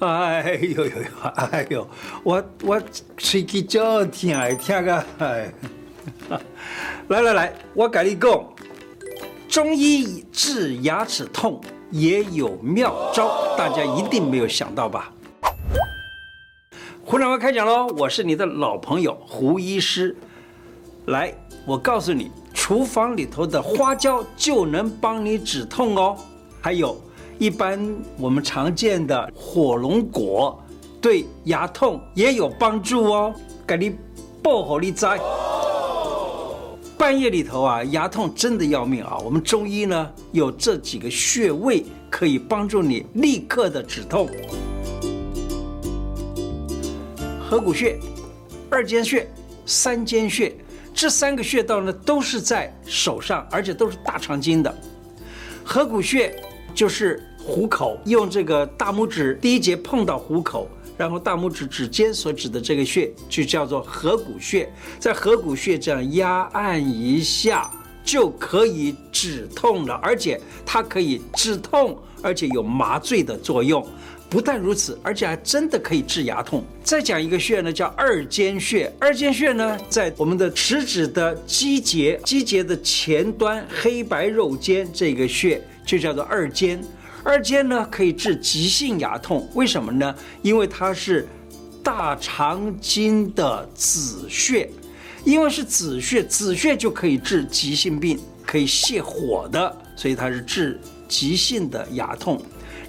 [0.00, 1.86] 哎呦呦呦，哎呦，
[2.22, 2.80] 我我
[3.18, 5.52] 喙齿就疼爱听个，哎，
[7.08, 8.42] 来来来，我跟你讲，
[9.46, 11.60] 中医治牙齿痛
[11.90, 15.12] 也有妙招，大家一定没有想到吧？
[17.04, 20.16] 胡掌柜开讲喽，我是你的老朋友胡医师，
[21.06, 21.34] 来，
[21.66, 26.16] 我告诉你，厨房里头的花椒就能帮你止痛哦，
[26.62, 26.98] 还有。
[27.40, 27.80] 一般
[28.18, 30.62] 我们常见的火龙果
[31.00, 33.34] 对牙痛也有帮助哦，
[33.66, 33.96] 给你
[34.42, 35.18] 爆火力灾。
[36.98, 39.16] 半夜里头啊，牙痛真的要命啊！
[39.24, 44.28] 我们中医呢有这几个穴位可以帮助你立刻的止痛：
[47.48, 47.98] 合谷穴、
[48.68, 49.26] 二间穴、
[49.64, 50.54] 三间穴。
[50.92, 54.74] 这三个穴道呢都是在手上，而且都是大肠经的。
[55.64, 56.38] 合谷穴
[56.74, 57.26] 就是。
[57.42, 67.70] 虎口用这个大拇指第一节碰到虎口，然后大拇指指尖所指的这个穴就叫做合谷穴，在合谷穴这样压按一下
[68.04, 73.84] 就可以止痛了，而且它可以止痛，而且有麻醉的作用。
[74.28, 76.62] 不但如此，而且还真的可以治牙痛。
[76.84, 78.92] 再讲一个穴呢，叫二间穴。
[79.00, 86.80] 二间穴呢，在我们的食指的基节，基节的前端黑白肉间这个穴就叫做二间。
[87.22, 90.14] 二间呢，可以治急性牙痛，为什么呢？
[90.42, 91.26] 因为它是
[91.82, 94.68] 大肠经的子穴，
[95.24, 102.40] 因为是子穴，子穴就可以治急性病，可以泻火的，所以它是治急性的牙痛。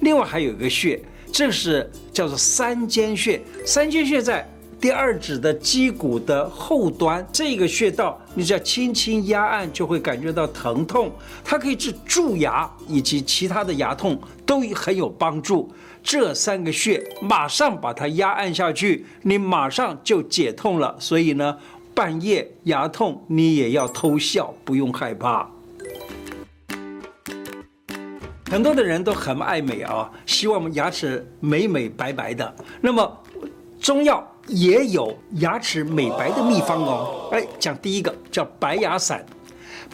[0.00, 1.00] 另外还有一个穴，
[1.32, 4.49] 这是叫做三间穴，三间穴在。
[4.80, 11.12] 第二指的基骨的后端，这个穴道，你只要轻轻压按，就会感觉到疼痛。
[11.44, 15.70] 它可以治蛀牙以及其他的牙痛，都很有帮助。
[16.02, 20.96] 这三个穴马上把它压按下去，你马上就解痛了。
[20.98, 21.58] 所以呢，
[21.94, 25.46] 半夜牙痛你也要偷笑，不用害怕。
[28.50, 32.54] 很多的人都很爱美啊，希望我们牙齿美美白白的。
[32.80, 33.22] 那么
[33.78, 34.26] 中药。
[34.50, 37.28] 也有牙齿美白的秘方哦。
[37.32, 39.24] 哎，讲第一个叫白牙散。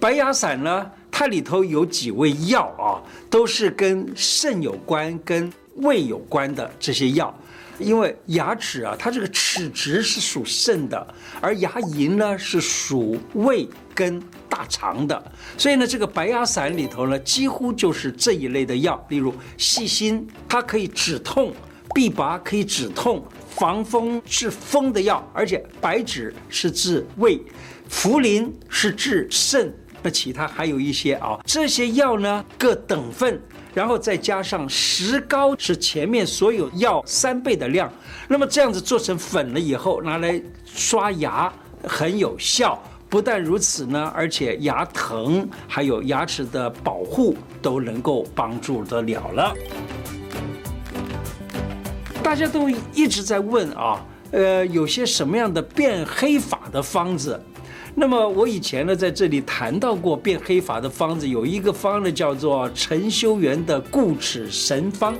[0.00, 7.32] 白牙散呢，它里头有几味药啊，都是跟肾有关、跟胃有关的这些药。
[7.80, 15.20] 因为牙齿啊，它这个齿质是属肾的，而牙龈呢是属胃跟大肠的，
[15.58, 19.04] 所以呢，这个白牙散里头呢，几乎就是这一类的药。
[19.08, 21.50] 例如细辛，它可以止痛；
[21.94, 23.24] 枇杷可以止痛。
[23.54, 27.40] 防风治风的药，而且白芷是治胃，
[27.88, 29.72] 茯苓是治肾，
[30.02, 33.40] 那其他还有一些啊，这些药呢各等份，
[33.72, 37.88] 然后再加上石膏，是前面所有药三倍的量，
[38.26, 41.52] 那么这样子做成粉了以后，拿来刷牙
[41.84, 42.82] 很有效。
[43.08, 49.54] 不但如此呢，而且牙疼还有牙齿的保护都能够帮助得了了。
[52.24, 57.38] 大家都一直在问啊，呃，有些什么样的变黑法的方子？
[57.94, 65.14] 那么我以前呢在这里谈到过变黑法的方子，有一个方呢叫做陈修元的固齿神方。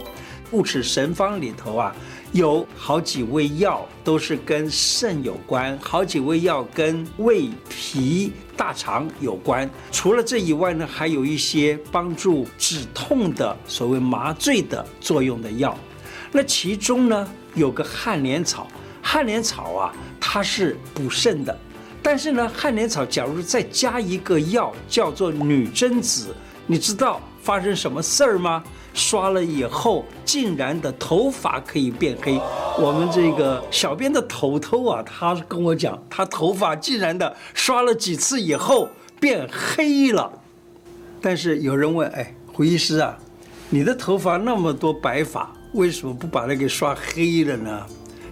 [0.51, 1.95] 固齿神方里头啊，
[2.33, 9.69] 有好几味药都是跟肾有关，好几味药跟胃、脾、大肠有关。
[9.93, 15.77] 除了这以外呢，还有一些帮助止痛的所谓麻醉的作用的药。
[16.37, 18.67] 那其中呢，有个汉莲草，
[19.01, 21.57] 汉莲草啊，它是补肾的。
[22.03, 26.35] 但是呢，汉莲草假如再加一个药，叫做女贞子，
[26.67, 28.65] 你知道发生什么事儿吗？
[28.93, 32.41] 刷了以后，竟然的头发可以变黑。
[32.81, 38.89] 我们这个小编的头头啊，他跟我讲，他头发竟然的刷了几次以后
[39.21, 40.33] 变黑了。
[41.21, 43.17] 但是有人问，哎，胡医师啊，
[43.71, 45.53] 你的头发那么多白发。
[45.75, 47.87] 为什么不把它给刷黑了呢？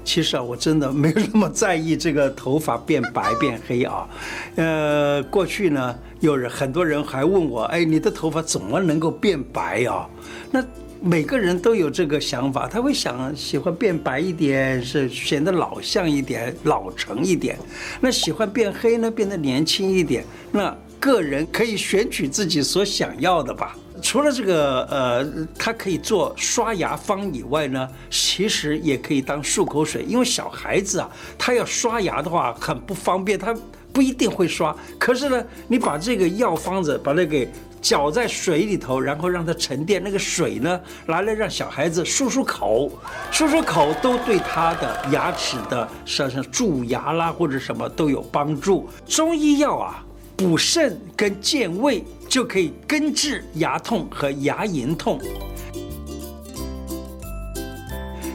[0.05, 4.09] 其实啊，我真的没有那么在意这个头发变白变黑啊。
[4.57, 10.09] 呃，过去呢，有人很多人还问我，哎，你的头发怎么能够变白啊？
[10.51, 10.65] 那
[11.01, 17.59] 每个人都有这个想法，他会想喜欢变白一点，是显得老相一点、老成一点。
[18.01, 20.25] 那喜欢变黑呢，变得年轻一点。
[20.53, 23.77] 那个人可以选取自己所想要的吧。
[24.03, 25.25] 除了这个，呃，
[25.57, 30.03] 它可以做刷牙方以外呢，其实也可以当漱口水。
[30.03, 31.09] 因为小孩子啊，
[31.39, 33.57] 他要刷牙的话很不方便，他
[33.93, 34.75] 不一定会刷。
[34.99, 37.49] 可是呢，你把这个药方子把它给
[37.81, 40.03] 搅在水里头，然后让它沉淀。
[40.03, 42.91] 那个水呢，拿来让小孩子漱漱口，
[43.33, 48.89] 漱漱口都对他的牙齿的像像蛀牙啦或者什么都有帮助。
[49.07, 50.05] 中医药啊，
[50.37, 55.21] 补肾跟健胃就可以根治牙痛和牙龈痛。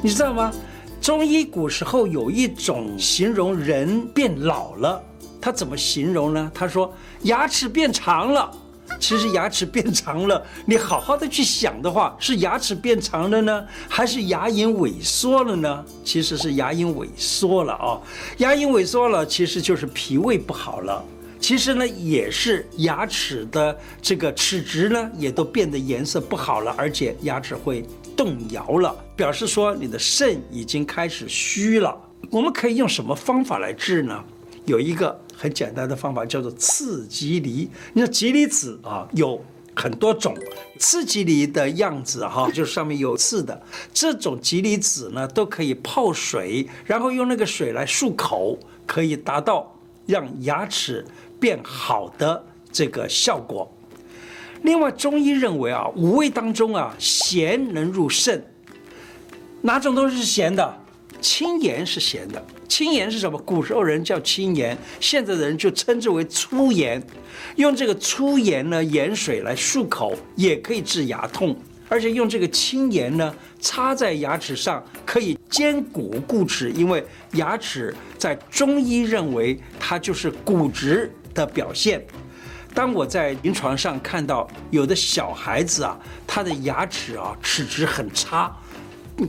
[0.03, 0.53] 你知道吗？
[1.01, 5.01] 中医古时候有一种形容人变老了，
[5.41, 6.51] 他怎么形容呢？
[6.53, 8.51] 他说牙齿变长了。
[8.99, 15.83] 其实牙齿变长了，你好好的去想的话，是牙齿变长了呢，还是牙龈萎缩了呢？
[16.05, 17.99] 其实是牙龈萎缩了啊。
[18.37, 21.03] 牙龈萎缩了，其实就是脾胃不好了。
[21.39, 27.85] 其实呢，也是牙齿的这个齿质呢，也都变得颜色不好了，而且牙齿会
[28.15, 31.95] 动摇了，表示说你的肾已经开始虚了。
[32.29, 34.23] 我们可以用什么方法来治呢？
[34.65, 37.69] 有一个很简单的方法，叫做刺棘梨。
[37.93, 39.41] 你说吉梨子啊，有
[39.73, 40.35] 很多种，
[40.79, 43.61] 刺棘梨的样子哈，就是上面有刺的
[43.93, 49.73] 这种棘梨子呢，都可以泡水，然后用那个水来漱口，可以达到
[50.05, 51.05] 让牙齿
[51.39, 53.71] 变好的这个效果。
[54.63, 58.43] 另外，中医认为啊，五味当中啊，咸能入肾。
[59.61, 60.77] 哪种都是咸的，
[61.21, 62.43] 清盐是咸的。
[62.67, 63.37] 清盐是什么？
[63.39, 67.01] 古时候人叫清盐，现在的人就称之为粗盐。
[67.55, 71.55] 用这个粗盐呢，盐水来漱口，也可以治牙痛。
[71.89, 76.69] 而且用这个清盐呢，擦在牙齿上，可以坚骨固齿。
[76.71, 82.03] 因为牙齿在中医认为它就是骨质的表现。
[82.73, 88.55] 当我在临床上看到有的小孩子啊，他的牙齿啊齿质很差，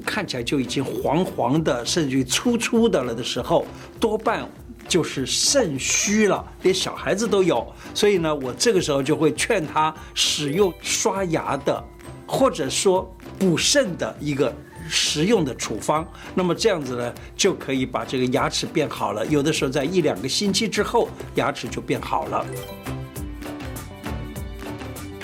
[0.05, 3.67] 看起来就已经黄黄的，甚至于粗粗的了的时候，
[4.01, 4.47] 多半
[4.87, 7.67] 就是肾虚了，连小孩子都有。
[7.95, 11.83] 所以呢，我这个时候就会劝他使用刷牙的，
[12.27, 14.55] 或者说补肾的一个
[14.89, 16.07] 实用的处方。
[16.35, 19.27] 那么这样子呢，就可以把这个牙齿变好了。
[19.27, 22.45] 有的时候在一两个星期之后，牙齿就变好了。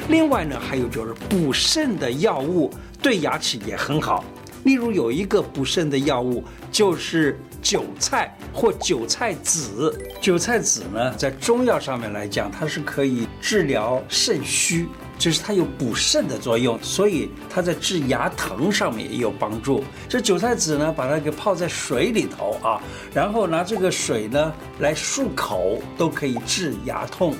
[0.08, 2.70] 另外呢，还有就是补肾的药物
[3.00, 4.22] 对牙齿也很好。
[4.64, 9.94] 例如有一个补肾的药物，就是韭菜或韭菜籽。
[10.22, 14.87] 韭菜籽呢，在中药上面来讲，它是可以治疗肾虚，
[15.19, 19.82] 就是它有补肾的作用，所以它在治牙疼上面也有帮助。
[20.08, 22.81] 这韭菜籽呢，把它给泡在水里头啊，
[23.12, 27.34] 然后拿这个水呢来漱口，都可以治牙痛。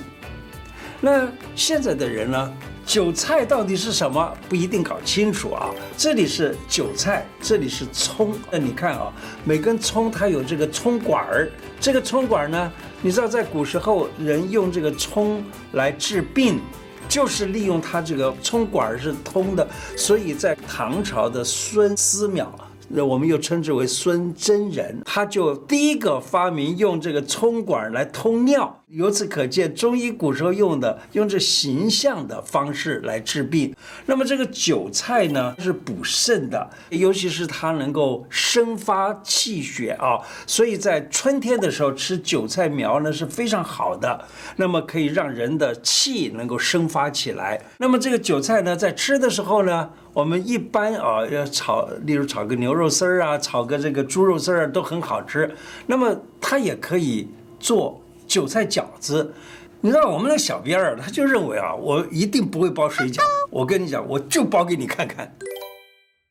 [1.01, 2.53] 那现在的人呢，
[2.85, 4.33] 韭菜到底是什么？
[4.47, 5.69] 不一定搞清楚啊。
[5.97, 8.33] 这里是韭菜，这里是葱。
[8.49, 9.11] 那你看啊，
[9.43, 11.51] 每根葱它有这个葱管儿。
[11.79, 15.43] 这个葱管儿呢，你知道在古时候人用这个葱
[15.73, 16.59] 来治病，
[17.07, 19.67] 就是利用它这个冲管是通的，
[19.97, 22.47] 所以在唐朝的孙思邈。
[22.87, 28.83] 那我们又称之为孙真人，他就第一个发明用这个冲管来通尿。
[28.89, 33.75] 由此可见，中医古时候用的用这形象的方式来治病。
[34.05, 44.23] 那么这个韭菜呢，是补肾的，尤其是它能够生发气血啊，所以在春天的时候吃韭菜苗呢是非常好的。
[44.57, 47.59] 那么可以让人的气能够生发起来。
[47.79, 55.55] 那么这个韭菜呢，在吃的时候呢，我们一般啊要炒，例如炒个牛肉丝儿啊，炒个这个猪肉丝儿都很好吃。
[55.87, 57.27] 那么它也可以
[57.59, 57.99] 做。
[58.35, 59.33] 韭菜饺子，
[59.79, 63.21] 你知道我们的小编儿，他就认为啊，我一定不会包水饺。
[63.49, 65.33] 我跟你讲，我就包给你看看。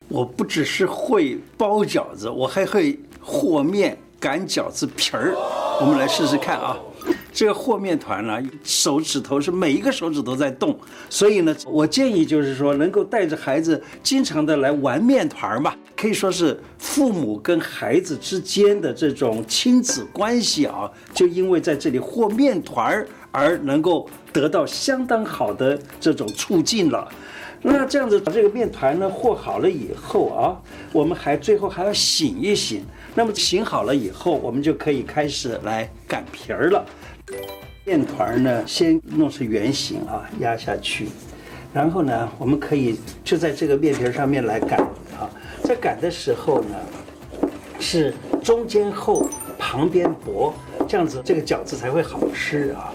[0.07, 5.33] 我不只是会包饺子，我还会和面、擀饺子皮儿。
[5.81, 6.77] 我们来试试看啊。
[7.33, 27.07] 这个和面团呢，手指头是每一个手指头在动，所以呢，我建议就是说，能够带着孩子经常的来玩面团嘛，可以说是父母跟孩子之间的这种亲子关系啊，就因为在这里和面团儿而能够得到相当好的这种促进了。
[27.61, 30.61] 那这样子把这个面团呢和好了以后啊，
[30.91, 32.85] 我们还最后还要醒一醒。
[33.15, 36.85] 那么醒好了以后，我们就可以开始来擀皮儿了。
[37.85, 41.07] 面团呢，先弄成圆形啊，压下去，
[41.73, 44.85] 然后呢，我们可以就在这个面皮上面来擀。
[45.65, 46.75] 在擀的时候呢，
[47.79, 50.53] 是中间厚，旁边薄，
[50.87, 52.93] 这样子这个饺子才会好吃啊。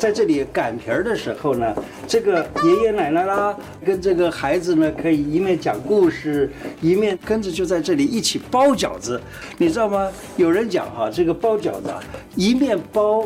[0.00, 1.72] 在这里擀皮儿的时候呢，
[2.08, 3.54] 这个爷爷奶奶啦，
[3.84, 9.20] 跟这个孩子呢，可以一面讲故事，一面跟着就在这里一起包饺子，
[9.58, 10.10] 你知道吗？
[10.36, 12.02] 有人讲哈，这个包饺子啊，
[12.34, 13.24] 一面包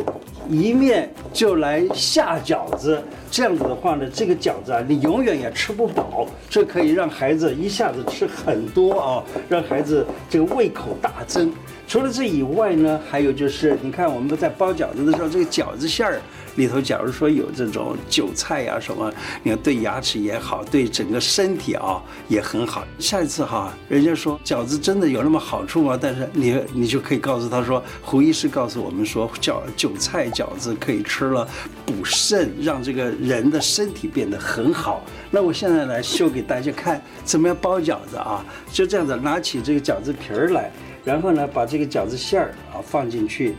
[0.48, 3.02] 一面就来下饺子。
[3.30, 6.26] 这样子的话呢，这个饺子啊，你永远也吃不饱。
[6.48, 11.52] 这可以让孩子一下子吃很多啊，让孩子这个胃口大增。
[11.90, 16.20] 除了这以外呢，还有就是，你看我们在包饺子的时候，这个饺子馅儿
[16.54, 22.84] 里头，假如说有这种韭菜呀、什么，你看对牙齿也好，对整个身体啊也很好。
[23.00, 25.98] 下一次哈，人家说饺子真的有那么好处吗？
[26.00, 31.44] 但是你你就可以告诉他说，胡医师告诉我们说，叫韭菜饺子可以吃了
[31.84, 35.04] 补肾，让这个人的身体变得很好。
[35.28, 38.46] 那我现在来秀给大家看，怎么样包饺子啊？
[38.70, 40.70] 就这样子，拿起这个饺子皮儿来。
[41.04, 43.54] 然后呢，把这个饺子馅儿啊放进去，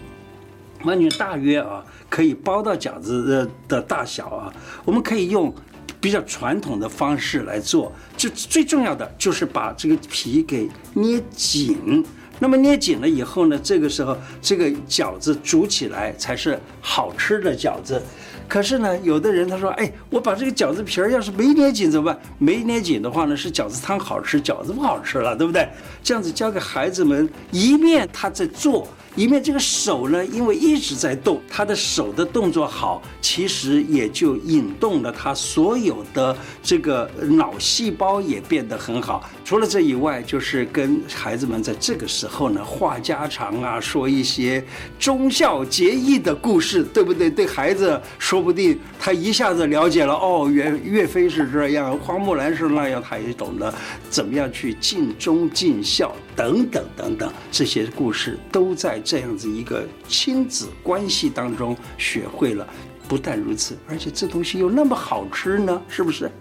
[0.84, 4.54] 完全大约啊可以包到饺子的的大小啊。
[4.86, 5.54] 我们可以用
[6.00, 12.06] 比较传统的方式来做，就最重要的就是把这个皮给捏紧。
[12.40, 18.02] 那么捏紧了以后呢，这个时候这个饺子煮起来才是好吃的饺子。
[18.52, 22.22] 可是呢，有的人他说：“哎，我把这个饺子皮儿要是没捏紧怎么办？
[22.38, 25.70] 没捏紧的话呢，是饺子汤好吃，饺子不好吃了，对不对？
[26.04, 39.30] 这样子教给孩子们，一面他在做。”一面这个手呢，因为一直在动，他的手的动作好，其实也就引动了他所有的这个脑细胞也变得很好。
[39.44, 44.64] 除了这以外，就是跟孩子们在这个时候呢，话家常啊，说一些
[44.98, 47.30] 忠孝节义的故事，对不对？
[47.30, 53.74] 对孩子说不定他一下子了解了哦，岳岳飞是这样，花木兰是那样，他也懂得
[54.10, 59.01] 怎么样去尽忠尽孝等等等等，这些故事都在。
[59.04, 62.68] 这样子一个亲子关系当中学会了，
[63.08, 66.32] 不但如此，而且这东西又那么好吃呢，是不是？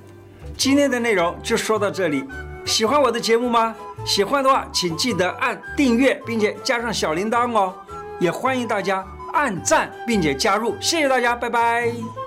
[0.56, 2.24] 今天的内容就说到这里，
[2.64, 3.74] 喜欢我的节目吗？
[4.04, 7.74] 喜欢的话，请记得按订阅，并且加上小铃铛哦。
[8.18, 9.02] 也欢迎大家
[9.32, 12.19] 按赞并且加入，谢谢大家，拜拜。